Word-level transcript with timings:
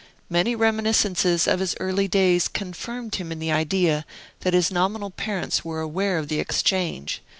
Many 0.31 0.55
reminiscences 0.55 1.47
of 1.47 1.59
his 1.59 1.75
early 1.79 2.07
days 2.07 2.47
confirmed 2.47 3.13
him 3.17 3.31
in 3.31 3.37
the 3.37 3.51
idea 3.51 4.03
that 4.39 4.55
his 4.55 4.71
nominal 4.71 5.11
parents 5.11 5.63
were 5.63 5.81
aware 5.81 6.17
of 6.17 6.27
the 6.27 6.39
exchange. 6.39 7.21